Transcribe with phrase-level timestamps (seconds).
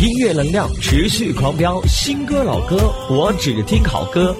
[0.00, 2.76] 音乐能量持续狂飙，新歌老歌
[3.10, 4.32] 我只听好歌。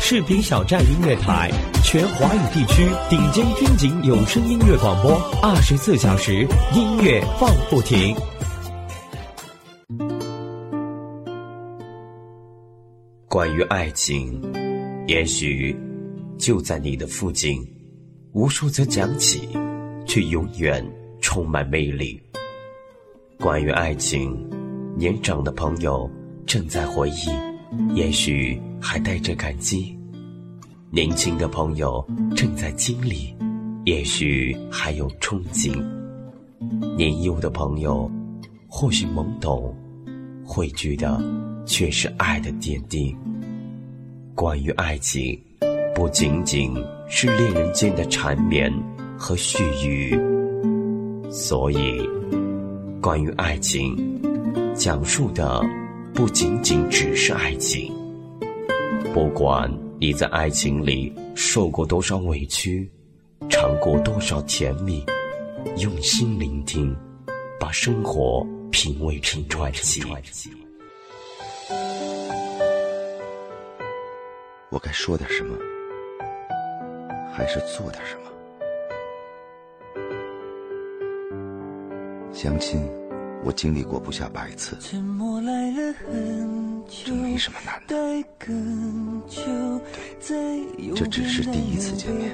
[0.00, 1.48] 视频小站音乐台，
[1.84, 8.12] 全华语地区顶尖军警有声音乐广播，二十四小时音乐放不停。
[13.28, 14.42] 关于爱情，
[15.06, 15.76] 也许
[16.38, 17.64] 就在你的附近，
[18.32, 19.48] 无数则讲起，
[20.08, 20.84] 却永远
[21.20, 22.20] 充满魅力。
[23.40, 24.36] 关于爱情，
[24.96, 26.10] 年长的朋友
[26.44, 29.96] 正在回忆，也许还带着感激；
[30.90, 33.32] 年轻的朋友正在经历，
[33.84, 35.72] 也许还有憧憬；
[36.96, 38.10] 年幼的朋友
[38.66, 39.72] 或许懵懂，
[40.44, 41.22] 汇聚的
[41.64, 43.14] 却是爱的点滴。
[44.34, 45.40] 关于爱情，
[45.94, 46.74] 不仅仅
[47.08, 48.72] 是恋人间的缠绵
[49.16, 50.18] 和絮语，
[51.30, 52.02] 所以，
[53.08, 53.96] 关于爱情，
[54.74, 55.62] 讲述的
[56.12, 57.90] 不仅仅只是爱情。
[59.14, 62.86] 不管你在爱情里受过多少委屈，
[63.48, 65.02] 尝过多少甜蜜，
[65.78, 66.94] 用心聆听，
[67.58, 70.02] 把生活品味成传奇。
[74.68, 75.56] 我该说点什么，
[77.32, 78.27] 还是做点什么？
[82.38, 82.80] 相亲，
[83.44, 84.96] 我经历过不下百次，这
[87.12, 87.96] 没什么难的。
[87.96, 88.24] 对，
[90.94, 92.30] 这只是第一次见面。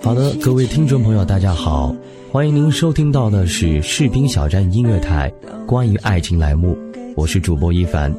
[0.00, 1.92] 好的，各位听众朋友，大家好，
[2.30, 5.28] 欢迎您收听到的是士兵小站音乐台
[5.66, 6.78] 关于爱情栏目，
[7.16, 8.14] 我是主播一凡。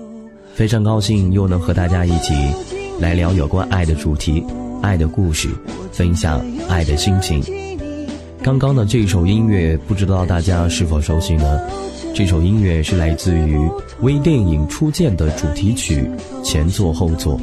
[0.53, 2.33] 非常高兴又能和大家一起
[3.00, 4.45] 来聊有关爱的主题、
[4.81, 5.47] 爱的故事，
[5.94, 7.41] 分享爱的心情。
[8.45, 11.59] 刚刚的这首音乐，不知道大家是否熟悉呢？
[12.13, 13.57] 这首音乐是来自于
[14.01, 16.07] 微电影《初见》的主题曲
[16.44, 17.41] 前座后座。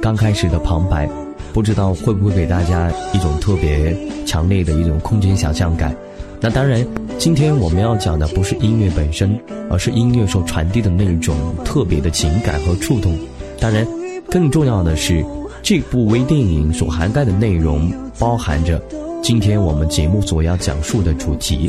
[0.00, 1.10] 刚开始的旁白，
[1.52, 5.92] 不知道会不会给大家一种特别强烈的一种空间想象感？
[6.40, 6.86] 那当然，
[7.18, 9.36] 今天我们要讲的不是音乐本身，
[9.68, 11.34] 而是音乐所传递的那种
[11.64, 13.18] 特别的情感和触动。
[13.58, 13.84] 当然，
[14.30, 15.26] 更重要的是，
[15.64, 18.80] 这部微电影所涵盖的内容包含着
[19.26, 21.68] 今天我们节目所要讲述的主题。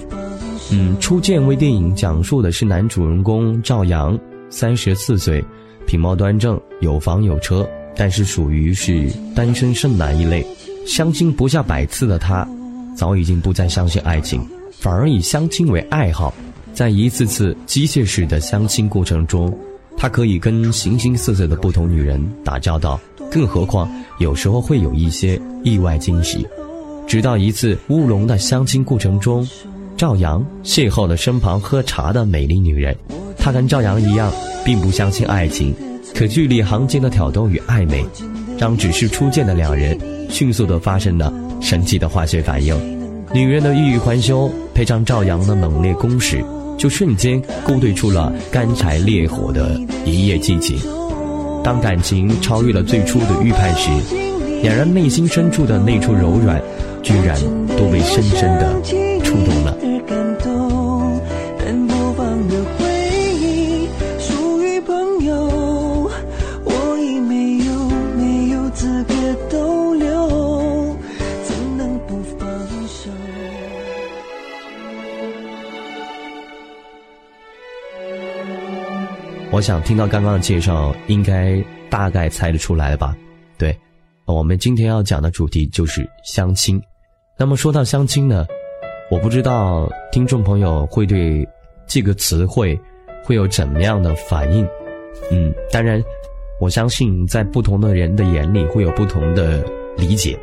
[0.71, 4.15] 嗯，初见微电影讲述的是男主人公赵阳，
[4.47, 5.43] 三十四岁，
[5.87, 10.45] 品貌端正，有房有车，但是属于是单身剩男一类。
[10.85, 12.47] 相亲不下百次的他，
[12.95, 14.39] 早已经不再相信爱情。
[14.69, 16.31] 反而以相亲为爱好，
[16.75, 19.51] 在一次次机械式的相亲过程中，
[19.97, 22.99] 他可以跟形形色色的不同女人打交道，
[23.31, 23.89] 更何况
[24.19, 26.45] 有时候会有一些意外惊喜。
[27.07, 29.47] 直到一次乌龙的相亲过程中，
[29.95, 32.93] 赵阳邂逅了身旁喝茶的美丽女人。
[33.37, 34.29] 他跟赵阳一样，
[34.65, 35.73] 并不相信爱情，
[36.13, 38.05] 可距离行间的挑逗与暧昧，
[38.57, 39.97] 让只是初见的两人
[40.29, 42.75] 迅速地发生了神奇的化学反应。
[43.33, 46.43] 女人的欲语还休，配上赵阳的猛烈攻势，
[46.77, 50.77] 就瞬间勾兑出了干柴烈火的一夜激情。
[51.63, 53.89] 当感情超越了最初的预判时，
[54.61, 56.61] 两人内心深处的那处柔软，
[57.07, 57.39] 居然
[57.77, 58.81] 都被深深的
[59.23, 59.77] 触动了。
[79.49, 83.15] 我想听到刚刚的介绍，应该大概猜得出来了吧？
[83.57, 83.75] 对，
[84.25, 86.79] 我们今天要讲的主题就是相亲。
[87.39, 88.47] 那么说到相亲呢，
[89.11, 91.47] 我不知道听众朋友会对
[91.85, 92.79] 这个词汇
[93.23, 94.67] 会有怎么样的反应。
[95.31, 96.03] 嗯，当然，
[96.59, 99.63] 我相信在不同的人的眼里会有不同的
[99.95, 100.37] 理解。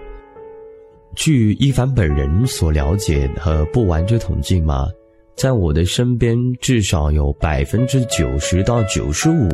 [1.17, 4.89] 据一凡本人所了解和不完整统计嘛。
[5.37, 9.49] 在我的身边，至少有百分之九十到九十五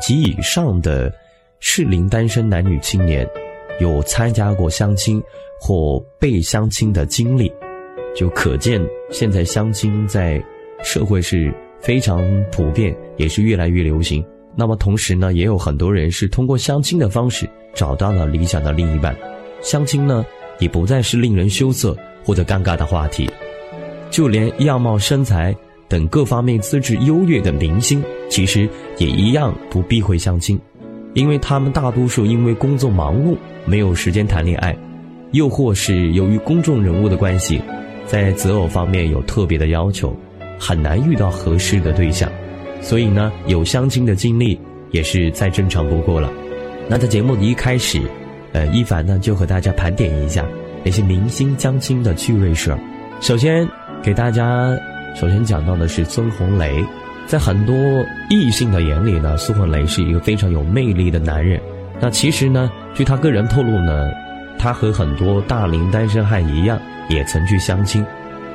[0.00, 1.12] 及以上的
[1.58, 3.28] 适龄单身男女青年，
[3.80, 5.22] 有参加过相亲
[5.60, 7.52] 或被相亲的经历，
[8.14, 8.80] 就可见
[9.10, 10.42] 现在相亲在
[10.82, 12.22] 社会是非常
[12.52, 14.24] 普遍，也是越来越流行。
[14.56, 19.16] 那么同时呢，也有很多人是通过相亲的方式找到了理想的另一半，
[19.60, 20.24] 相亲呢
[20.60, 23.28] 也不再是令人羞涩或者尴尬的话题。
[24.10, 25.52] 就连样貌、身材
[25.88, 28.00] 等各方面资质优越的明星，
[28.30, 28.68] 其实
[28.98, 30.56] 也一样不避讳相亲，
[31.14, 34.76] 因为他们大多数因为工作忙碌，没有时间谈恋爱，
[35.30, 37.62] 又或是由于公众人物的关系，
[38.04, 40.14] 在择偶方面有特别的要求，
[40.58, 42.30] 很难遇到合适的对象，
[42.80, 44.58] 所以呢，有相亲的经历
[44.90, 46.30] 也是再正常不过了。
[46.88, 48.00] 那在节目的一开始，
[48.52, 50.44] 呃，一凡呢就和大家盘点一下
[50.84, 52.78] 那些明星相亲的趣味事儿。
[53.20, 53.66] 首先
[54.02, 54.76] 给大家
[55.14, 56.84] 首先讲到的是孙红雷，
[57.26, 57.74] 在很多
[58.30, 61.60] 异性的眼里呢，孙红雷是一个非常有魅力的男人。
[62.00, 64.10] 那其实呢，据他个人透露呢，
[64.58, 66.78] 他和很多大龄单身汉一样，
[67.08, 68.04] 也曾去相亲，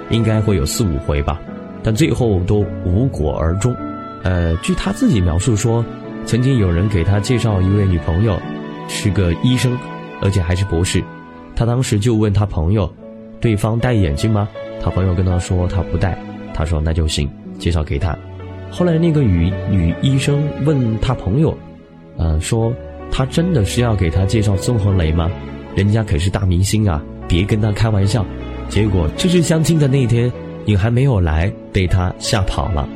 [0.10, 1.40] 应该会有四五回吧，
[1.84, 3.76] 但最后都无果而终。
[4.24, 5.84] 呃，据他自己描述说。
[6.26, 8.40] 曾经有人给他介绍一位女朋友，
[8.88, 9.76] 是个医生，
[10.22, 11.04] 而且还是博士。
[11.56, 12.94] 他当时就问他朋友
[13.42, 14.48] ：“对方戴眼镜吗？”
[14.80, 16.16] 他朋友跟他说：“他不戴。”
[16.54, 17.28] 他说：“那就行，
[17.58, 18.16] 介绍给他。”
[18.72, 21.58] 后来那个女女医生问他朋友
[22.18, 22.74] ：“呃，说
[23.12, 25.30] 他真的是要给他介绍孙红雷吗？
[25.76, 28.26] 人家可是大明星啊，别跟他开玩笑。”
[28.70, 30.32] 结果就是相亲的那天，
[30.64, 32.88] 你还没有来，被他吓跑了。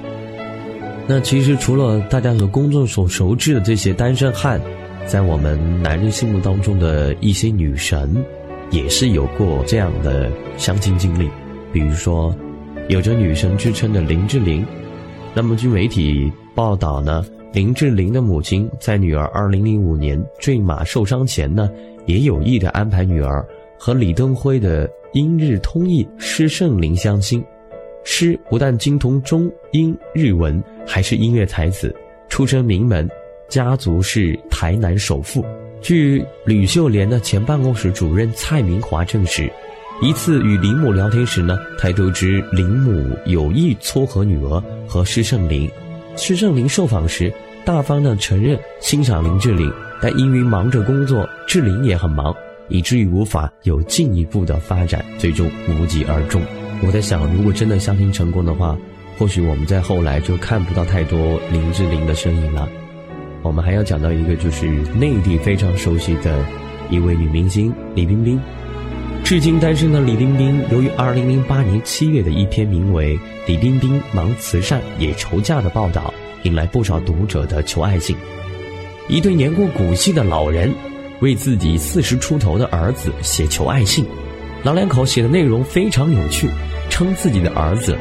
[1.08, 4.62] 那其实除了大家所公众所熟知的这些单身汉，
[5.08, 8.24] 在我们男人心目当中的一些女神，
[8.70, 11.28] 也是有过这样的相亲经历。
[11.72, 12.34] 比如说，
[12.88, 14.64] 有着女神之称的林志玲。
[15.36, 21.72] 那么据媒体报道呢，林志玲的母亲在女儿2005年坠马受伤前呢，
[22.06, 23.44] 也有意的安排女儿
[23.76, 27.44] 和李登辉的英日通译施圣林相亲。
[28.04, 31.96] 诗不但精通中英日文，还是音乐才子，
[32.30, 33.10] 出身名门，
[33.50, 35.44] 家族是台南首富。
[35.82, 39.52] 据吕秀莲的前办公室主任蔡明华证实，
[40.04, 45.72] 一次与林母聊天时呢，才得知林母有意撮合女儿和施圣林。
[46.18, 47.34] 施圣林受访时，
[47.64, 49.72] 大方的承认欣赏林志玲，
[50.02, 52.36] 但因为忙着工作，志玲也很忙，
[52.68, 56.42] 以至于无法有进一步的发展，最终无疾而终。
[56.86, 58.78] 我在想，如果真的相亲成功的话，
[59.18, 62.68] 或许我们在后来就看不到太多林志玲的身影了。
[63.42, 64.68] 我们还要讲到一个，就是
[65.00, 66.46] 内地非常熟悉的
[66.90, 68.38] 一位女明星李冰冰。
[69.24, 73.18] 至今单身的李冰冰，由于2008年7月的一篇名为
[73.48, 78.18] 《李冰冰忙慈善也愁嫁》的报道，引来不少读者的求爱信。
[79.08, 80.72] 一对年过古稀的老人，
[81.22, 84.06] 为自己四十出头的儿子写求爱信，
[84.62, 86.50] 老两口写的内容非常有趣。
[86.90, 87.98] 称自己的儿子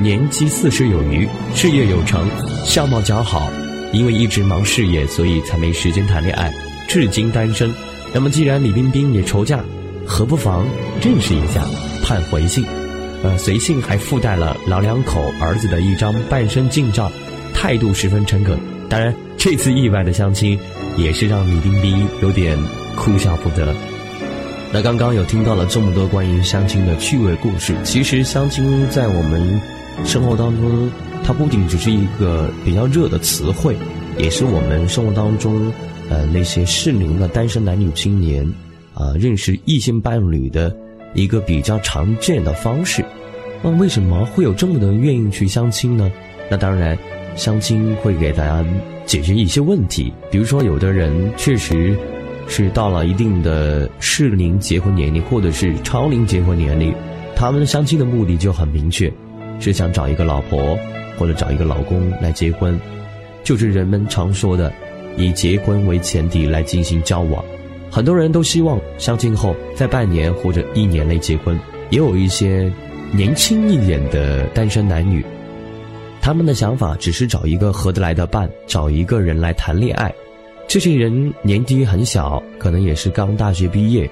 [0.00, 2.26] 年纪四十有余，事业有成，
[2.64, 3.48] 相貌姣好，
[3.92, 6.50] 因为一直忙事业，所以才没时间谈恋爱，
[6.88, 7.72] 至今单身。
[8.12, 9.62] 那么既然李冰冰也愁嫁，
[10.12, 10.66] 何不妨
[11.00, 11.64] 认识一下？
[12.04, 12.62] 盼回信。
[13.22, 17.10] 呃，随信还附带了老两口儿子的一张半身近照，
[17.54, 18.58] 态度十分诚恳。
[18.90, 20.58] 当然，这次意外的相亲，
[20.98, 22.58] 也是让李冰冰有点
[22.94, 23.74] 哭笑不得。
[24.70, 29.58] 那刚刚有听到了这么多关于相亲的趣味故事，其实相亲在我们
[30.04, 30.90] 生活当中，
[31.24, 33.74] 它不仅只是一个比较热的词汇，
[34.18, 35.72] 也是我们生活当中，
[36.10, 38.46] 呃，那些适龄的单身男女青年，
[38.94, 40.74] 啊，认识异性伴侣的
[41.14, 43.04] 一个比较常见的方式。
[43.62, 46.10] 那为什么会有这么多人愿意去相亲呢？
[46.50, 46.96] 那当然，
[47.36, 48.64] 相亲会给大家
[49.06, 51.96] 解决一些问题，比如说有的人确实。
[52.48, 56.92] 是到了一定的适龄结婚年龄，或者是超龄结婚年龄，
[57.36, 59.10] 他们相亲的目的就很明确，
[59.60, 60.76] 是想找一个老婆
[61.16, 62.78] 或者找一个老公来结婚，
[63.44, 64.70] 就是人们常说的
[65.16, 67.42] 以结婚为前提来进行交往。
[67.92, 72.72] 很多人都希望相亲后在半年或者一年内结婚，也有一些
[73.12, 75.22] 年轻一点的单身男女，
[76.18, 80.10] 他们的想法只是找一个合得来的伴，找一个人来谈恋爱。
[80.66, 84.10] 这些人年纪很小，可能也是刚大学毕业，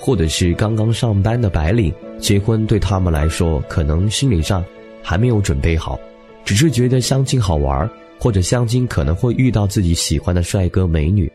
[0.00, 1.94] 或者是刚刚上班的白领。
[2.18, 4.64] 结婚对他们来说，可能心理上
[5.00, 5.96] 还没有准备好，
[6.44, 7.88] 只是觉得相亲好玩，
[8.18, 11.30] 或者相亲可能会遇到自己喜欢的帅哥美女。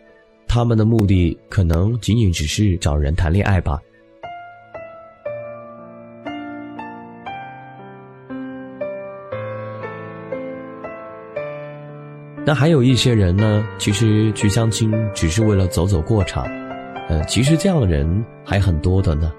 [0.58, 3.80] 他们的目的可能仅仅只是找人谈恋爱吧。
[12.44, 16.48] 那还有一些人呢，其实去相亲只是为了走走过场，
[17.08, 19.32] 呃，其实这样的人还很多的呢。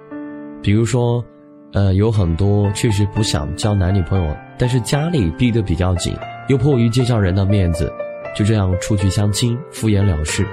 [0.62, 1.24] 比如说，
[1.72, 6.14] 呃，有很多确实不想交男女朋友，但是家里逼得比较紧，
[6.46, 7.92] 又迫于介绍人的面子，
[8.36, 10.46] 就这样出去相亲，敷衍了事。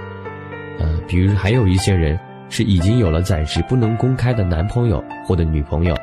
[0.80, 5.96] 呃，比如还有一些人是已经有了暂时不能公开的男朋友或者女朋友，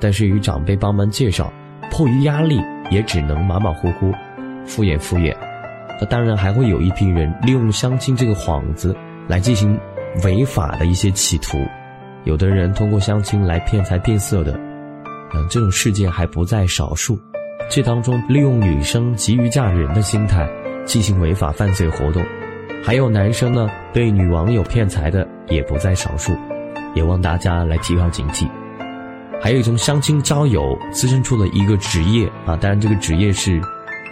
[0.00, 1.52] 但是与长辈帮忙介绍，
[1.90, 2.60] 迫于压力
[2.90, 4.12] 也只能马马虎虎，
[4.64, 5.34] 敷衍敷衍。
[6.00, 8.94] 那当然还会有一批人利用相亲这个幌子
[9.26, 9.78] 来进行
[10.24, 11.58] 违法的一些企图，
[12.24, 14.52] 有的人通过相亲来骗财骗色的，
[15.34, 17.18] 嗯，这种事件还不在少数。
[17.68, 20.48] 这当中利用女生急于嫁人的心态
[20.86, 22.22] 进行违法犯罪活动，
[22.84, 26.32] 还有男生呢被女网友骗财的也不在少数，
[26.94, 28.48] 也望大家来提高警惕。
[29.40, 33.60] 还有一种相亲交友滋生出了一个职业啊，当然这个职业是，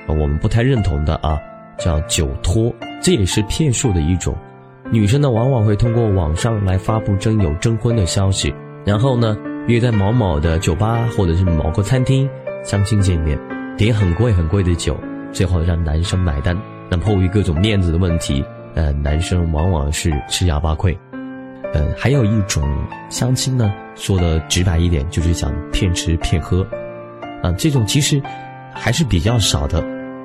[0.07, 1.39] 我们不太认同的啊，
[1.79, 4.37] 叫酒托，这也是骗术的一种。
[4.91, 8.55] 女生呢往往会通过网上来发布征友征婚的消息，
[8.85, 12.29] 然后呢约在某某的酒吧或者是某个餐厅
[12.63, 13.39] 相亲见面，
[13.77, 14.97] 点很贵很贵的酒，
[15.33, 16.57] 最后让男生买单。
[16.89, 18.45] 那迫于各种面子的问题，
[18.77, 20.97] 呃，男生往往是吃哑巴亏。
[21.75, 22.63] 呃，还有一种
[23.11, 26.65] 相亲呢，说的直白一点，就是想骗吃骗喝，
[27.43, 28.23] 啊，这种其实
[28.73, 29.83] 还是比较少的，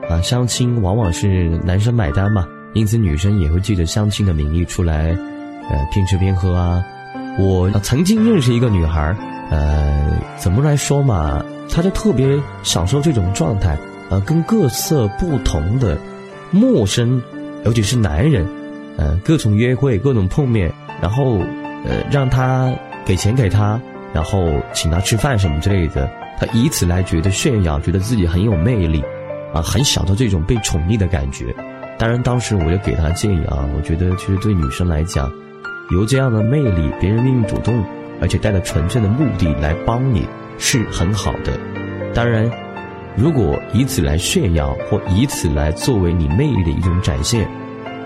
[0.07, 5.07] 啊，相亲往往是男生买单嘛，因此女生也会借着相亲的名义出来，
[5.69, 6.83] 呃，骗吃骗喝啊。
[7.39, 9.15] 我曾经认识一个女孩，
[9.49, 13.77] 呃，怎么来说嘛，她就特别享受这种状态，
[14.09, 15.97] 呃，跟各色不同的
[16.51, 17.21] 陌生，
[17.63, 18.47] 尤其是男人，
[18.97, 20.71] 呃，各种约会，各种碰面。
[21.01, 21.39] 然后，
[21.85, 22.71] 呃，让他
[23.05, 23.81] 给钱给他，
[24.13, 29.03] 然后请他吃饭什么之类的，他以此来觉得炫耀，觉得自己很有魅力，
[29.53, 31.45] 啊，很享受这种被宠溺的感觉。
[31.97, 35.31] 当然，当时我就给他建议啊，我觉得其实对女生来讲，
[35.89, 37.83] 有这样的魅力，别人愿意主动，
[38.21, 40.27] 而且带着纯正的目的来帮你，
[40.59, 41.59] 是很好的。
[42.13, 42.47] 当然，
[43.15, 47.47] 如果以此来炫耀，或以此来作为你魅力的一种展现，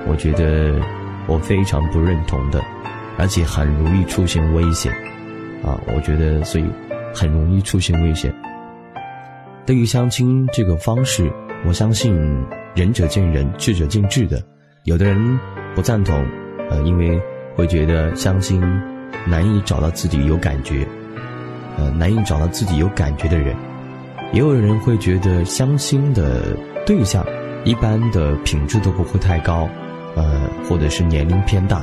[0.08, 0.74] 我觉得
[1.28, 2.62] 我非常不认同的。
[3.18, 4.92] 而且很容易出现危险，
[5.64, 6.66] 啊，我觉得所以
[7.14, 8.36] 很容易出现危险。
[9.66, 11.32] 对于相亲这个方式，
[11.66, 12.14] 我相信
[12.76, 14.44] 仁者见仁，智者见智的。
[14.84, 15.40] 有的人
[15.74, 16.26] 不赞同，
[16.70, 17.18] 呃，因为
[17.56, 18.62] 会觉得相亲
[19.26, 20.86] 难以找到自己有感觉，
[21.78, 23.56] 呃，难以找到自己有感觉的人。
[24.36, 27.26] 也有人会觉得相亲的对象
[27.64, 29.66] 一般的品质都不会太高，
[30.14, 31.82] 呃，或者是年龄偏大。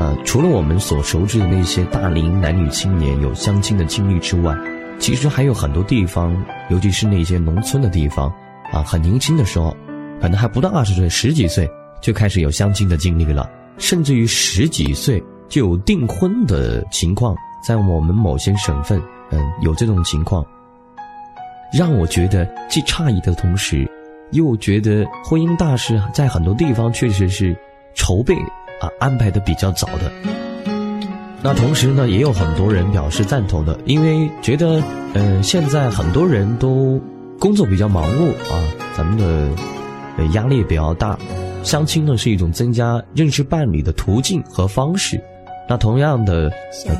[0.00, 4.52] 呃，除了我们所熟知的那些大龄男女青年有相亲的经历之外，
[4.98, 6.36] 其实还有很多地方，
[6.70, 8.28] 尤其是那些农村的地方，
[8.72, 9.76] 啊，很年轻的时候，
[10.20, 20.44] 可能还不到二十岁，十几岁就开始有相亲的经历了，甚至于十几岁就有订婚的情况，在我们某些省份，嗯，有这种情况，
[21.72, 23.90] 让我觉得既诧异的同时，
[24.32, 27.56] 又觉得婚姻大事在很多地方确实是
[27.94, 28.34] 筹备。
[28.80, 30.12] 啊，安排的比较早的。
[31.42, 34.80] 那同时呢，也有很多人表示赞同的，因为觉得，
[35.14, 37.02] 嗯，现在很多人都
[37.40, 38.62] 工作比较忙碌啊，
[38.96, 39.50] 咱们的
[40.16, 41.18] 呃压力也比较大，
[41.64, 45.20] 相亲呢是一种增加认识伴侣的途径和方式。
[45.68, 46.50] 那同样的，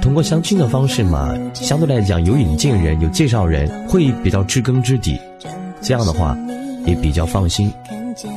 [0.02, 5.18] 通过相亲的方式嘛，相对来讲有引荐人、有介绍人，会比较知根知底，
[5.80, 6.36] 这样的话
[6.84, 7.72] 也比较放心。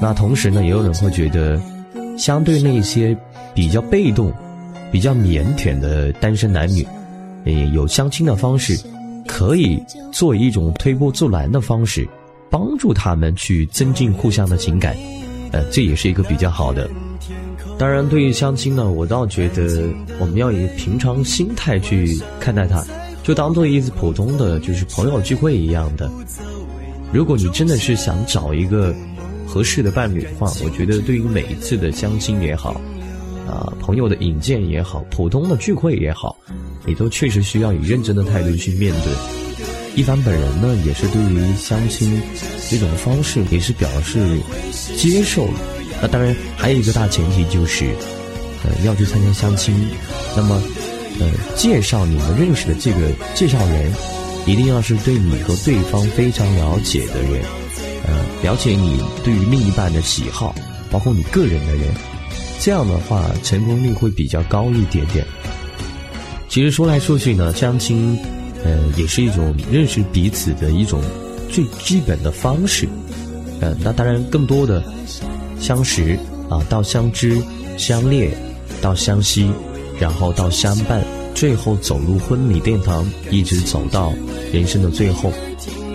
[0.02, 1.62] 那同时呢，也有人会觉得，
[2.18, 3.16] 相对那些。
[3.54, 4.32] 比较被动、
[4.94, 6.88] 比较腼腆的单身男女，
[7.44, 8.80] 呃，有相亲的方式，
[9.28, 12.08] 可以作为一种推波助澜的方式，
[12.50, 14.96] 帮助他们去增进互相的情感，
[15.52, 16.90] 呃，这也是一个比较好的。
[17.78, 22.86] 当然，对于相亲呢，我倒觉得我们要以平常心态去看待它，
[23.24, 26.10] 就当做一次普通的就是朋友聚会一样的。
[27.12, 28.94] 如果你真的是想找一个
[29.48, 32.80] 合适的伴侣的话，我觉得对于每一次的相亲也好。
[33.48, 36.38] 啊，朋友的引荐也好，普通的聚会也好，
[36.86, 39.12] 你都确实需要以认真的态度去面对。
[39.94, 42.22] 一凡本人呢，也是对于相亲
[42.70, 44.40] 这种方式也是表示
[44.96, 45.50] 接受。
[46.02, 47.86] 那当然还有一个大前提就是，
[48.64, 49.74] 呃，要去参加相亲，
[50.36, 50.60] 那么，
[51.20, 53.94] 呃，介绍你们认识的这个介绍人，
[54.48, 57.44] 一定要是对你和对方非常了解的人，
[58.08, 60.56] 呃，了解你对于另一半的喜好，
[60.90, 61.94] 包括你个人的人。
[62.60, 65.26] 这样的话，成功率会比较高一点点。
[66.48, 68.18] 其实说来说去呢，相亲，
[68.64, 71.02] 呃，也是一种认识彼此的一种
[71.50, 72.88] 最基本的方式。
[73.62, 74.84] 呃，那当然更多的
[75.62, 76.18] 相识
[76.50, 77.42] 啊，到相知、
[77.78, 78.32] 相恋，
[78.82, 79.50] 到相惜，
[80.00, 81.02] 然后到相伴，
[81.36, 84.12] 最后走入婚礼殿堂，一直走到
[84.52, 85.32] 人生的最后，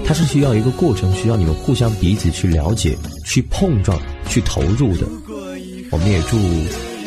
[0.07, 5.07] 它是需要一个过程，需要你们互相彼此去了解、去碰撞、去投入的。
[5.91, 6.37] 我们也祝，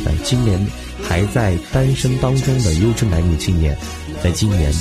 [0.06, 0.60] 呃，今年
[1.02, 3.76] 还在单身当中的优质男女青年，
[4.22, 4.72] 在今年，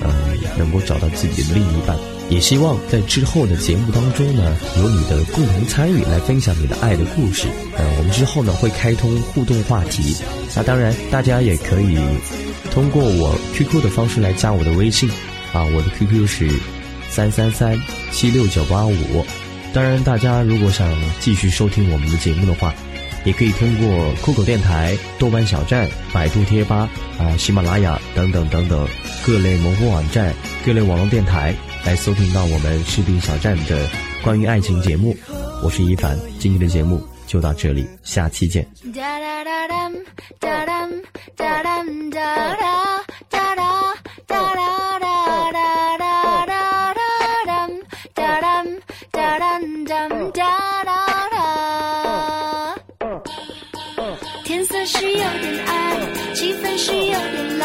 [0.00, 0.10] 呃，
[0.56, 1.96] 能够找到自己的另一半。
[2.32, 7.46] 也希望在之后的节目当中呢，有你的共同参与，来分享你的爱的故事。
[7.76, 10.16] 呃，我们之后呢会开通互动话题。
[10.56, 11.98] 那当然，大家也可以
[12.70, 15.10] 通过我 QQ 的方式来加我的微信，
[15.52, 16.48] 啊，我的 QQ 是
[17.10, 17.78] 三三三
[18.12, 18.96] 七六九八五。
[19.74, 20.88] 当然，大家如果想
[21.20, 22.74] 继续收听我们的节目的话，
[23.26, 28.88] 也可以通过酷狗电台、豆瓣小站、百度贴吧啊、喜马拉雅等等等等
[29.22, 30.34] 各类门户网站、
[30.64, 33.88] 各类网络电台来收听到我们视频小站的
[34.22, 35.16] 关于爱情节目，
[35.64, 38.66] 我是一凡，今天的节目就到这里，下期见。
[54.44, 57.61] 天色是有点暗，气氛是有点冷。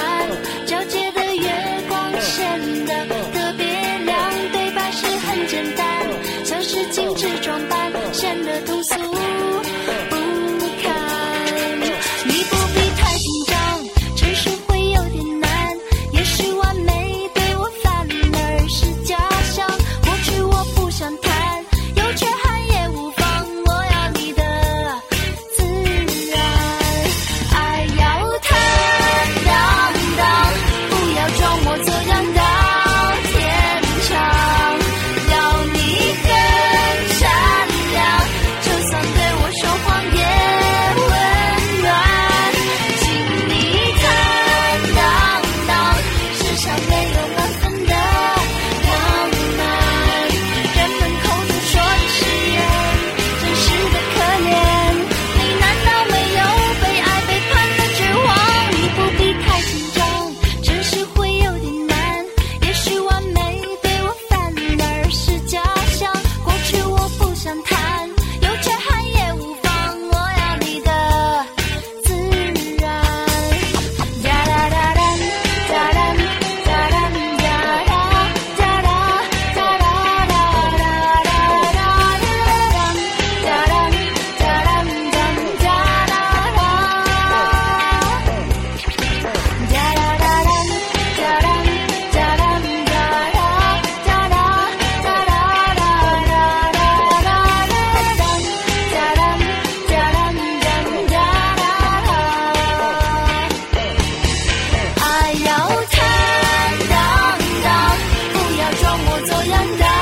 [109.28, 109.97] soy andar.